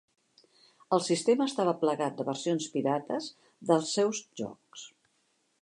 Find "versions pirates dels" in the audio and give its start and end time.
2.31-3.95